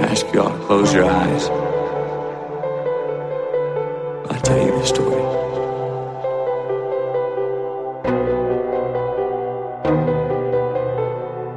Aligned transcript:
gonna 0.00 0.12
ask 0.12 0.32
you 0.32 0.40
all 0.40 0.50
to 0.50 0.64
close 0.64 0.94
your 0.94 1.04
eyes. 1.04 1.48
I'll 4.30 4.40
tell 4.40 4.66
you 4.66 4.72
the 4.72 4.86
story. 4.86 5.22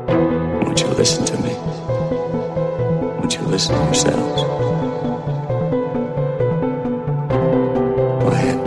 I 0.10 0.64
want 0.64 0.82
you 0.82 0.88
listen 0.88 1.26
to 1.26 1.38
me. 1.42 1.52
I 1.52 3.20
want 3.20 3.34
you 3.34 3.42
listen 3.44 3.76
to 3.76 3.84
yourselves. 3.86 4.44
Go 8.24 8.28
ahead. 8.28 8.63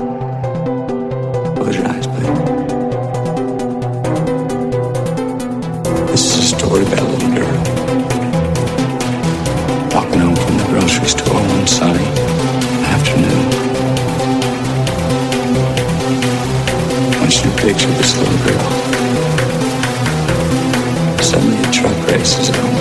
A 22.26 22.44
truck 22.44 22.46
races 22.46 22.50
on. 22.50 22.72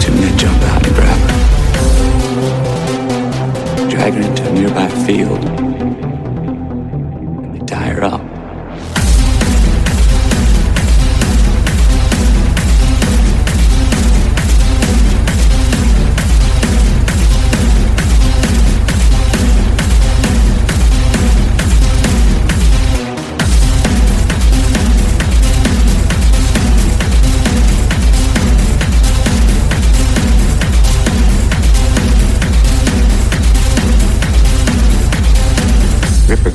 Two 0.00 0.12
men 0.14 0.38
jump 0.38 0.62
out 0.64 0.84
and 0.86 0.94
grab 0.94 1.20
her. 1.30 1.36
Drag 3.88 4.14
her 4.14 4.22
into 4.22 4.48
a 4.48 4.52
nearby 4.52 4.88
field. 5.06 5.69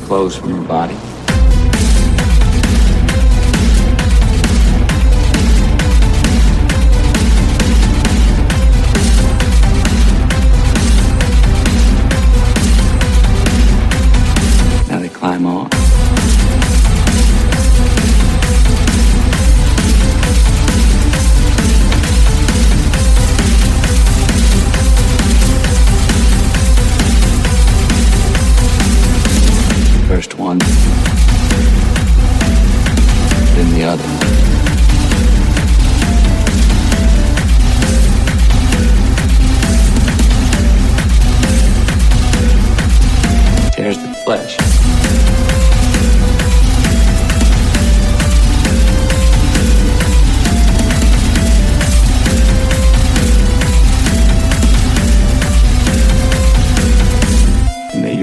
Clothes 0.06 0.36
from 0.36 0.52
her 0.52 0.68
body. 0.68 0.94
Now 14.88 15.00
they 15.00 15.10
climb 15.10 15.48
on. 15.48 15.75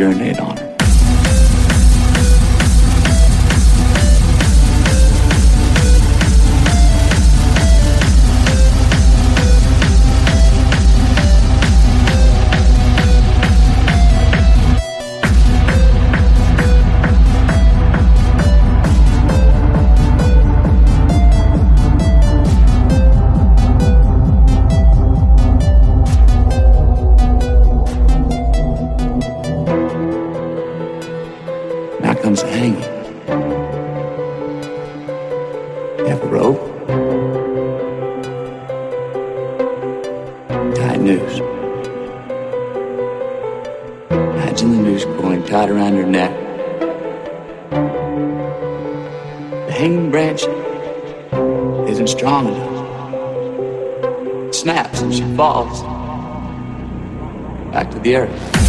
Urinate 0.02 0.40
on 0.40 0.61
comes 32.22 32.42
hanging. 32.42 32.80
You 35.98 36.06
have 36.06 36.22
a 36.22 36.26
rope. 36.26 36.60
Tie 40.76 40.96
noose. 40.98 41.40
Imagine 44.10 44.70
the 44.70 44.82
noose 44.82 45.04
pulling 45.04 45.44
tight 45.46 45.68
around 45.68 45.96
your 45.96 46.06
neck. 46.06 46.30
The 49.66 49.72
hanging 49.72 50.12
branch 50.12 50.42
isn't 51.90 52.06
strong 52.06 52.46
enough. 52.54 52.70
It 54.46 54.54
snaps 54.54 55.00
and 55.00 55.12
she 55.12 55.24
falls 55.34 55.82
back 57.72 57.90
to 57.90 57.98
the 57.98 58.14
earth. 58.14 58.61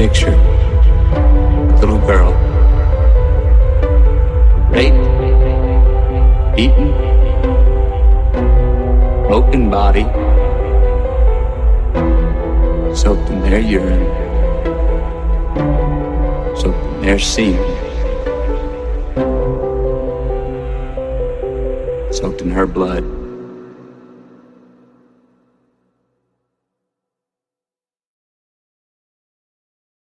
picture. 0.00 0.34
Little 1.76 2.00
girl. 2.08 2.32
Raped. 4.72 5.04
Beaten. 6.56 6.88
Broken 9.28 9.68
body. 9.68 10.04
Soaked 12.96 13.28
in 13.28 13.42
their 13.42 13.60
urine. 13.60 14.08
Soaked 16.56 16.82
in 16.82 17.02
their 17.02 17.18
semen. 17.18 17.60
Soaked 22.10 22.40
in 22.40 22.50
her 22.52 22.66
blood. 22.66 23.19